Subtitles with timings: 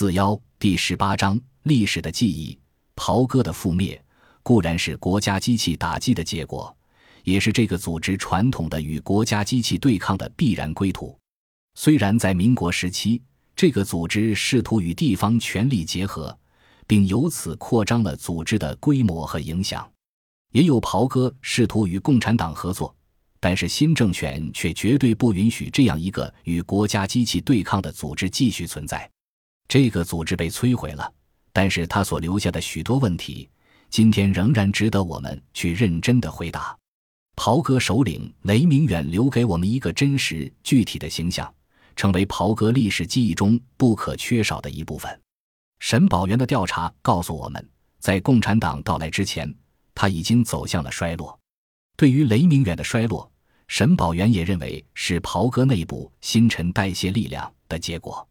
[0.00, 2.58] 四幺第十八章历史的记忆。
[2.96, 4.02] 袍哥的覆灭
[4.42, 6.74] 固然是国家机器打击的结果，
[7.22, 11.14] 也是这个组织传统的与国家机器对抗的必然归途。
[11.74, 13.20] 虽然在民国时期，
[13.54, 16.34] 这个组织试图与地方权力结合，
[16.86, 19.86] 并由此扩张了组织的规模和影响，
[20.52, 22.96] 也有袍哥试图与共产党合作。
[23.38, 29.06] 但是新政权却绝对不允许这样一个与国家机器对抗的组织继续存在。
[29.70, 31.12] 这个组织被摧毁了，
[31.52, 33.48] 但是他所留下的许多问题，
[33.88, 36.76] 今天仍然值得我们去认真的回答。
[37.36, 41.54] 袍哥首领雷明远留给我们一个真实具体的形象，
[41.94, 45.20] 成为袍哥历史记忆中不可缺少的一部分。
[45.78, 49.54] 沈宝元的调查告诉我们，在共产党到来之前，
[49.94, 51.38] 他已经走向了衰落。
[51.96, 53.30] 对于雷明远的衰落，
[53.68, 58.26] 沈宝元也认为是袍哥内部新陈代谢力量的结果。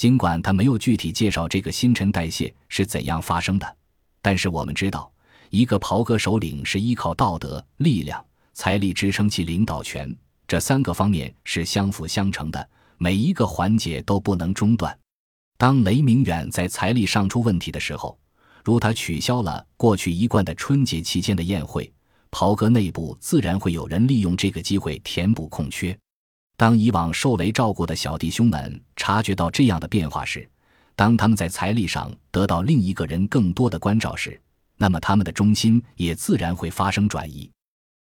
[0.00, 3.76] 尽管他没有具体介绍这个新陈代谢是怎样发生的，
[4.22, 5.12] 但是我们知道，
[5.50, 10.10] 一个袍哥首领是依靠道德、力量、财力支撑其领导权，
[10.48, 14.98] 这三个方面是相辅相成的，每一个环节都不能中断。
[15.58, 18.18] 当雷明远在财力上出问题的时候，
[18.64, 21.92] 如他取消了过去一贯的春节期间的宴会。
[22.30, 25.94] 袍哥内部自然会有人利用这个机会填补空缺。
[26.60, 30.46] 当以往受雷照顾的小弟兄们察觉到这样的变化时，
[30.94, 34.38] 当他们在财力上得到另一个人更多的关照时，
[34.76, 37.50] 那么他们的中心也自然会发生转移。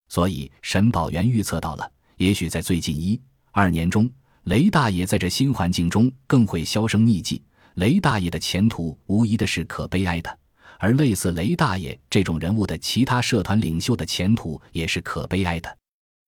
[0.09, 4.09] 所以，沈宝元预测到了，也许在最近一二年中，
[4.45, 7.43] 雷大爷在这新环境中更会销声匿迹。
[7.75, 10.39] 雷大爷的前途无疑的是可悲哀的。
[10.79, 15.77] 而类似雷大爷这种人物的其他社团领袖的前途也是可悲哀的。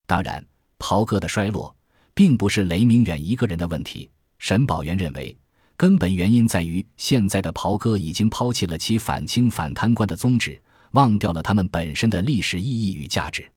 [0.05, 0.45] 当然，
[0.77, 1.75] 袍哥的衰落
[2.19, 4.09] 并不是雷明远一个人的问题。
[4.39, 5.33] 沈宝元认为，
[5.77, 13.49] 根本原因在于现在的袍哥已经抛弃了其反清反贪官的宗旨，忘掉了他们本身的历史意义与价值。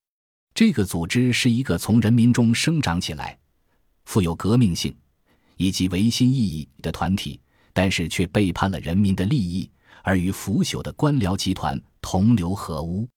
[0.54, 3.36] 这个组织是一个从人民中生长起来、
[4.04, 4.94] 富有革命性
[5.56, 7.40] 以及维新意义的团体，
[7.72, 9.68] 但是却背叛了人民的利益。
[10.04, 13.08] 而与腐朽的官僚集团同流合污，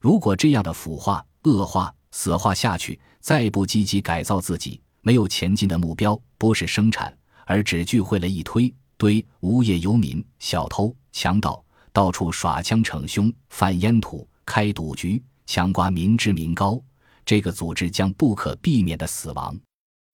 [0.00, 16.82] 如果这样的腐化、恶化、死化下去，再不积极改造自己，没有前进的目标，不是生产，而只聚会了一堆堆无业游民、小偷、强盗，到处耍枪逞凶、贩烟土、开赌局、强刮民脂民膏，
[17.24, 19.56] 这个组织将不可避免的死亡。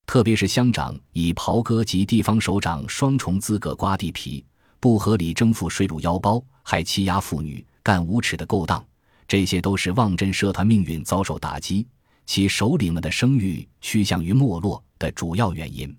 [0.04, 4.44] 特别是乡长以袍哥及地方首长双重资格刮地皮。
[4.78, 8.84] 不合理征付税入腰包，还欺压妇女，干无耻的勾当，
[9.26, 11.86] 这些都是望真社团命运遭受打击，
[12.26, 15.94] 其首领们的声誉趋向于没落的主要原因。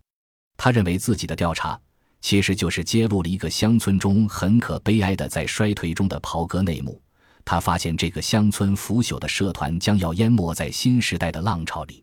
[0.57, 1.79] 他认为自己的调查
[2.21, 7.01] 其实就是揭露了一个乡村中很可悲哀的在衰退中的袍哥内幕。
[7.45, 12.01] 他发现这个乡村腐朽的社团将要淹没在新时代的浪潮里，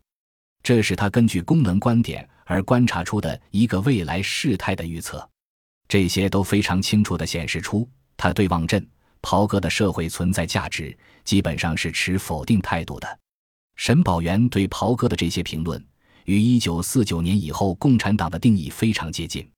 [0.63, 5.27] 这是他根据功能观点而观察出的一个未来事态的预测。
[5.89, 7.89] 这些都非常清楚地显示出，
[8.19, 8.87] 他对望镇
[9.23, 10.95] 袍哥的社会存在价值
[11.25, 13.20] 基本上是持否定态度的。
[13.81, 15.83] 沈宝元对袍哥的这些评论，
[16.27, 19.51] 与一九四九年以后共产党的定义非常接近。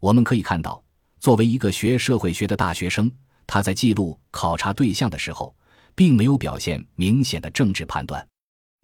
[0.00, 0.82] 我们可以看到，
[1.20, 3.08] 作为一个学社会学的大学生，
[3.46, 5.54] 他在记录考察对象的时候，
[5.94, 8.26] 并没有表现明显的政治判断，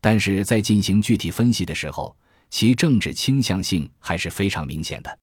[0.00, 2.16] 但是在进行具体分析的时候，
[2.48, 5.18] 其政治倾向性还是非常明显的。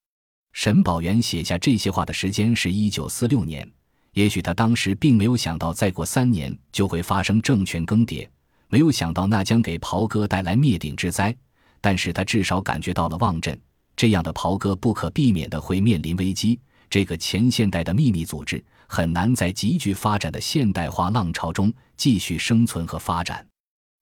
[0.51, 3.66] 沈宝元写下这些话的时间是一九四六年，
[4.12, 8.28] 也许他当时并没有想到再过三年就会发生政权更迭，
[8.73, 11.31] 没有想到那将给袍哥带来灭顶之灾，
[11.79, 13.56] 但是他至少感觉到了望镇
[13.95, 23.45] 这样的袍哥不可避免的会面临危机，这个前现代的秘密组织很难在急剧发展的现代化浪潮中继续生存和发展。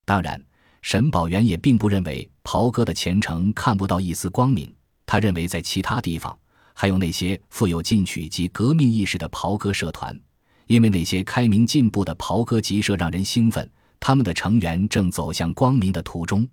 [0.06, 0.42] 当然，
[0.80, 4.74] 沈宝元也并不认为袍哥的前程看不到一丝光明，
[5.04, 6.34] 他认为在其他地方。
[6.72, 10.18] 还有那些富有进取及革命意识的袍哥社团，
[10.66, 13.70] 因为那些开明进步的袍哥集社让人兴奋，
[14.04, 16.46] 他们的成员正走向光明的途中。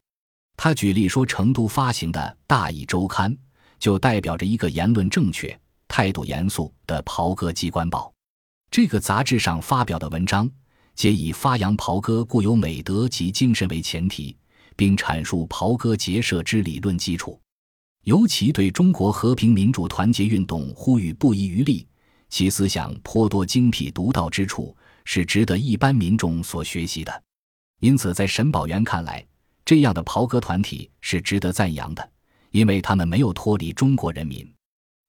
[0.56, 3.34] 他举例说，成都发行的《大义周刊》
[3.80, 8.14] 就代表着一个言论正确、态度严肃的袍哥机关报。
[8.70, 10.48] 这个杂志上发表的文章，
[10.94, 14.38] 皆以发扬袍哥固有美德及精神为前提，
[14.76, 17.42] 并阐述袍哥结社之理论基础。
[18.04, 21.88] 尤其对中国和平民主团结运动呼吁不遗余力，
[22.30, 27.24] 其思想颇多精辟独到之处，是值得一般民众所学习的。
[27.80, 29.26] 因此，在沈宝元看来，
[29.64, 32.12] 这样的袍哥团体是值得赞扬的，
[32.52, 34.48] 因为他们没有脱离中国人民。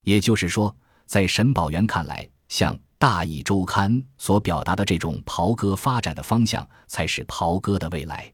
[0.02, 0.74] 也就是说，
[1.04, 8.32] 在沈宝元看来，像《大义周刊》所表达的这种袍哥发展的方向，才是袍哥的未来。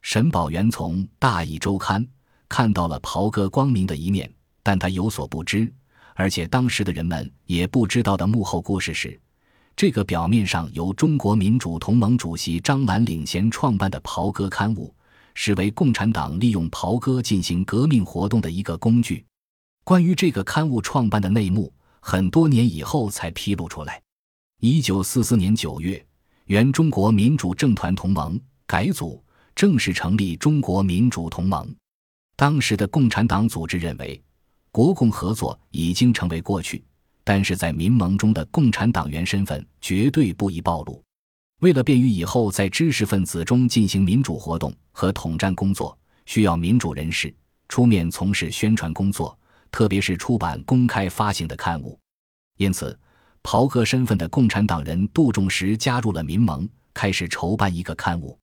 [0.00, 2.04] 沈宝元从《大义周刊》
[2.48, 4.32] 看到了袍哥光明的一面，
[4.62, 5.72] 但他有所不知，
[6.14, 9.20] 而且当时的人们也不知道的幕后故事是，
[9.82, 14.94] 这个表面上由中国民主同盟主席张澜领衔创办的袍哥刊物，
[15.34, 19.26] 是为共产党利用袍哥进行革命活动的一个工具。
[19.82, 21.74] 关于这个刊物创办的内幕。
[22.00, 24.00] 很多年以后才披露出来。
[24.60, 26.06] 一九四四年九月，
[26.44, 29.20] 原中国民主政团同盟改组，
[29.52, 31.74] 正式成立中国民主同盟。
[32.36, 34.22] 当时的共产党组织认为，
[34.70, 36.84] 国共合作已经成为过去，
[37.24, 41.02] 但是在民盟中的共产党员身份绝对不宜暴露。
[41.60, 45.96] 为了便于以后在知识分子中进行民主活动和统战工作，
[46.26, 47.34] 需要民主人士
[47.68, 49.38] 出面从事宣传工作。
[49.70, 51.98] 特别是出版公开发行的刊物，
[52.58, 52.94] 因此，
[53.42, 58.38] 袍哥身份的共产党人杜仲实加入了民盟，开始筹办一个刊物。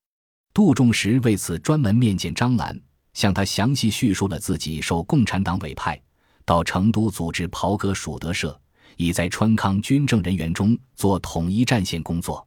[0.56, 2.76] 杜仲实为此专门面见张澜，
[3.14, 6.02] 向他详细叙述了自己受共产党委派
[6.46, 8.60] 到成都组织袍哥蜀德社，
[9.00, 12.46] 已在川康军政人员中做统一战线工作。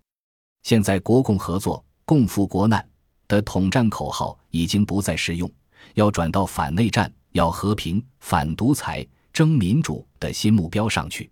[0.62, 2.87] 现在国共合作、共赴国难
[3.26, 5.50] 的统战口号已经不再适用，
[5.94, 7.12] 要转到反内战。
[7.32, 11.31] 要和平、反独裁、争民主的新目标上去，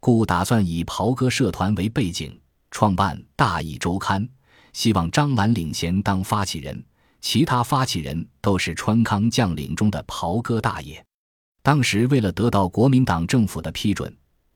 [0.00, 2.40] 故打算以袍哥社团为背景
[2.70, 4.26] 创办《大义周刊》，
[4.72, 6.82] 希望张澜领衔当发起人，
[7.20, 11.04] 其他发起人都是川康将领中的袍哥大爷。
[11.62, 14.10] 当时为了得到国民党政府的批准，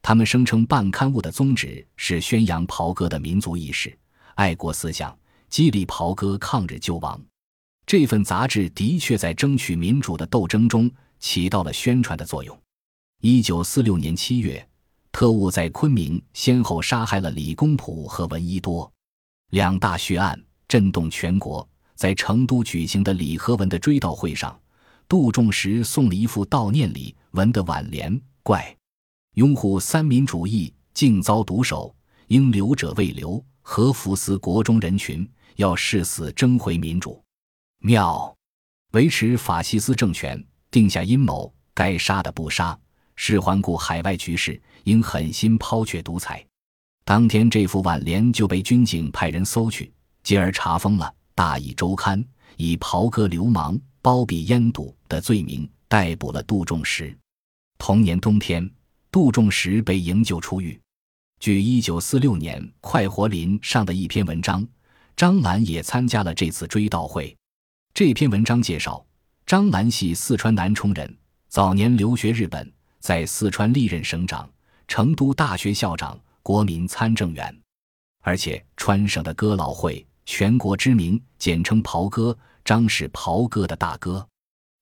[0.08, 3.94] 他们声称办刊物的宗旨是宣扬袍哥的民族意识、
[4.36, 5.14] 爱国思想，
[5.50, 7.20] 激励袍哥抗日救亡。
[7.84, 10.90] 这份杂志的确在争取民主的斗争中
[11.20, 12.58] 起到了宣传的作用。
[13.20, 14.66] 一九四六年七月，
[15.12, 18.90] 特务在昆明先后杀害了李公朴和闻一多，
[19.50, 21.68] 两大血案震动全国。
[21.96, 24.58] 在成都举行的李和文的追悼会上，
[25.06, 28.74] 杜仲实送了一副悼念礼文的挽联：“怪，
[29.38, 31.94] 拥护三民主义竟遭毒手，
[32.26, 35.24] 应留者未留，何福思国中人群，
[35.54, 37.22] 要誓死争回民主。”
[37.78, 38.36] 妙，
[38.94, 42.76] 维持法西斯政权，定下阴谋，该杀的不杀，
[43.14, 46.44] 是环顾海外局势，应狠心抛却独裁。
[47.04, 49.92] 当天，这副挽联就被军警派人搜去，
[50.24, 51.06] 继而查封了
[51.36, 52.20] 《大义周刊》，
[52.56, 57.16] 以袍哥流氓、包庇烟赌的罪名逮捕了杜仲实。
[57.78, 58.68] 同年冬天，
[59.10, 60.78] 杜仲实被营救出狱。
[61.40, 64.66] 据一九四六年《快活林》上的一篇文章，
[65.16, 67.36] 张澜也参加了这次追悼会。
[67.94, 69.04] 这篇文章介绍，
[69.46, 71.16] 张澜系四川南充人，
[71.48, 72.70] 早年留学日本，
[73.00, 74.48] 在四川历任省长、
[74.86, 77.56] 成都大学校长、国民参政员，
[78.22, 82.36] 而且川省的哥老会全国知名，简称袍哥。
[82.64, 84.28] 张是袍哥的大哥。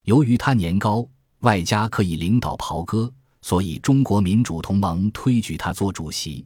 [0.06, 1.08] 由于他年高，
[1.40, 3.12] 外加可以领导袍哥，
[3.46, 6.44] 所以中国民主同盟推举他做主席。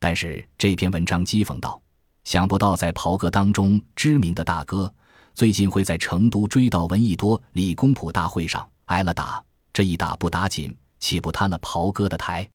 [0.00, 1.80] 但是这篇文章讥讽道：
[2.24, 4.92] 想不到在袍哥当中知名的大哥。
[5.34, 9.40] 最近会在成都追悼闻一多、李公朴大会上挨了打，
[9.72, 12.50] 这一打不打紧，岂不摊了袍哥的台？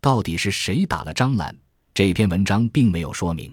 [0.00, 1.52] 到底是谁打了张澜？
[1.92, 3.52] 这篇文章并没有说明。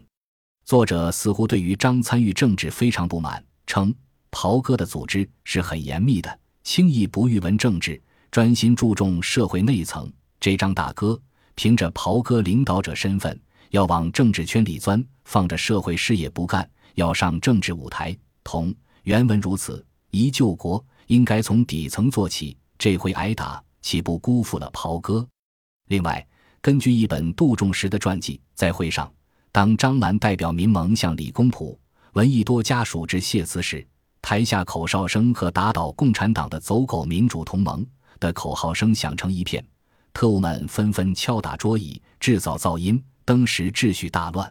[0.64, 3.92] 作者似乎对于张参与政治非常不满，称
[4.30, 8.00] 袍哥的组织是很严密的，轻易不欲闻政治，
[8.32, 10.10] 专心注重社会内层。
[10.40, 11.20] 这张大哥
[11.54, 13.38] 凭着袍哥领导者身份，
[13.72, 18.18] 要往政治圈里钻，放着社会事业不干，要上政治舞台。
[18.42, 18.74] 同
[19.04, 22.58] 原文如此，一救国应该从底层做起。
[22.78, 25.28] 这回挨打，岂不辜负了袍哥？
[25.90, 26.26] 另外，
[26.62, 29.12] 根据一本杜仲实的传记，在会上，
[29.52, 31.78] 当张澜代表民盟向李公朴、
[32.14, 33.86] 闻一多家属致谢词时，
[34.22, 37.86] 台下口哨声和打倒共产党的走狗民主同盟
[38.22, 39.62] 的口号声响成一片，
[40.14, 44.50] 特务们纷纷敲打桌椅，制造噪音，当时秩序大乱。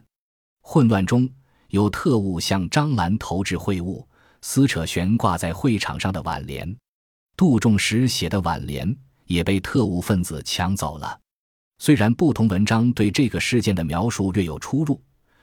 [0.60, 1.26] 混乱中。
[1.70, 4.04] 有特务向张澜投掷秽物，
[4.42, 6.76] 撕扯悬挂在会场上的挽联。
[7.36, 8.92] 杜仲实写的挽联
[9.26, 11.16] 也被特务分子抢走了。
[11.78, 15.00] 虽然不同文章对这个事件的描述略有出入，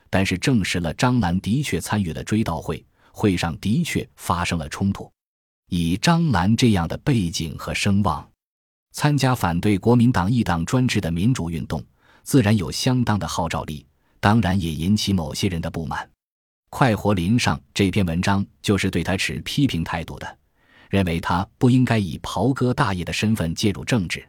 [0.10, 5.10] 但是证实了张澜的确参与了追悼会，会上的确发生了冲突。
[5.69, 8.25] 以张澜这样的背景和声望，
[8.93, 11.83] 参加反对国民党一党专制的民主运动，
[12.24, 13.86] 自然有相当的号召力，
[14.21, 16.09] 当然也引起某些人的不满。
[16.69, 20.38] 快活林上这篇文章就是对他持批评态度的，
[20.89, 24.25] 认为他不应该以袍哥大爷的身份介入政治。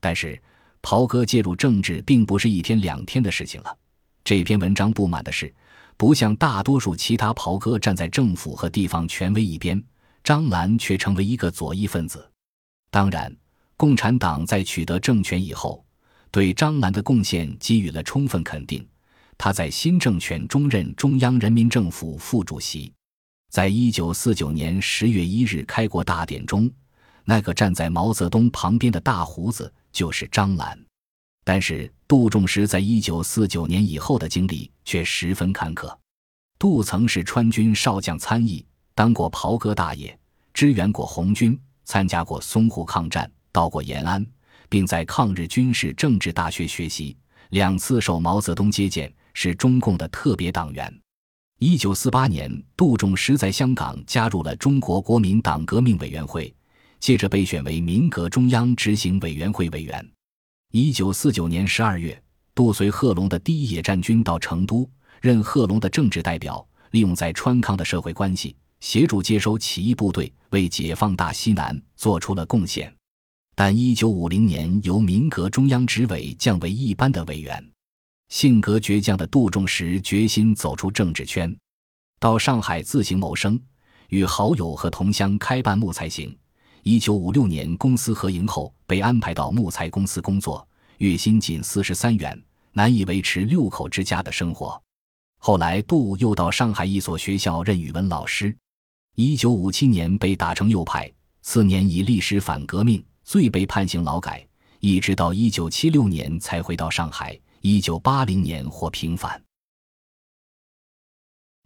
[0.00, 0.40] 但是，
[0.80, 3.76] 袍哥介入政治并不是一天两天的事情了。
[4.24, 5.52] 这篇文章不满的是，
[5.98, 9.82] 不像大多数其他袍哥站在政府和地方权威一边，
[10.22, 12.30] 张澜却成为一个左翼分子。
[12.90, 13.34] 当然，
[13.76, 15.84] 共产党在取得政权以后，
[16.30, 18.86] 对张澜的贡献给予了充分肯定。
[19.38, 22.92] 他在新政权中任中央人民政府副主席。
[23.50, 26.70] 在一九四九年十月一日开国大典中，
[27.24, 30.78] 那个站在毛泽东旁边的大胡子就是张澜。
[31.42, 35.96] 但是杜仲实在一九四九年以后的经历却十分坎坷。
[36.58, 38.64] 杜曾是川军少将参议，
[39.00, 40.14] 当过袍哥大爷，
[40.52, 44.22] 支援过红军，参加过淞沪抗战，到过延安，
[44.68, 47.16] 并在抗日军事政治大学学习，
[47.48, 49.10] 两次受毛泽东接见。
[49.32, 50.94] 是中共的特别党员。
[51.60, 56.54] 一九四八年，杜仲实在香港加入了中国国民党革命委员会，
[56.98, 60.06] 接着被选为民革中央执行委员会委员。
[60.72, 62.22] 一九四九年十二月，
[62.54, 64.86] 杜随贺龙的第一野战军到成都，
[65.22, 72.92] 任贺龙的政治代表，利用在川康的社会关系，协助接收起义部队，为解放大西南做出了贡献。
[73.54, 77.64] 但一九五零年，由民革中央执委降为一般的委员。
[78.30, 81.54] 性格倔强的杜仲实决心走出政治圈，
[82.18, 83.60] 到上海自行谋生，
[84.08, 86.34] 与好友和同乡开办木材行。
[86.82, 90.66] 一九五六年公司合营后，被安排到木材公司工作，
[90.98, 94.80] 月薪仅四十三元，难以维持六口之家的生活。
[95.36, 98.56] 后来，杜又到上海一所学校任语文老师。
[99.22, 101.12] 一九五七年被打成右派，
[101.42, 104.48] 次年以历史反革命罪被判刑劳改，
[104.78, 107.38] 一直到一九七六年才回到上海。
[107.60, 109.38] 一九八零年获平反。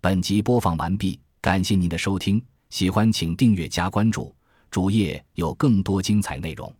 [0.00, 4.34] 本集播放完毕，感谢您的收听，喜欢请订阅加关注，
[4.68, 6.74] 主页有更多精彩内容。